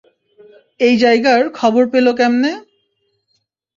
[0.79, 2.51] এই জায়গার খবর পেলো কেমনে?